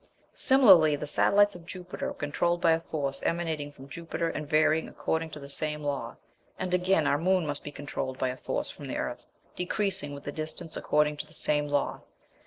Similarly 0.33 0.95
the 0.95 1.05
satellites 1.05 1.53
of 1.53 1.67
Jupiter 1.67 2.07
were 2.07 2.15
controlled 2.15 2.59
by 2.59 2.71
a 2.71 2.79
force 2.79 3.21
emanating 3.21 3.71
from 3.71 3.87
Jupiter 3.87 4.29
and 4.29 4.49
varying 4.49 4.89
according 4.89 5.29
to 5.29 5.39
the 5.39 5.47
same 5.47 5.83
law. 5.83 6.17
And 6.57 6.73
again 6.73 7.05
our 7.05 7.19
moon 7.19 7.45
must 7.45 7.63
be 7.63 7.71
controlled 7.71 8.17
by 8.17 8.29
a 8.29 8.37
force 8.37 8.71
from 8.71 8.87
the 8.87 8.97
earth, 8.97 9.27
decreasing 9.55 10.15
with 10.15 10.23
the 10.23 10.31
distance 10.31 10.75
according 10.75 11.17
to 11.17 11.27
the 11.27 11.35
same 11.35 11.67
law. 11.67 12.01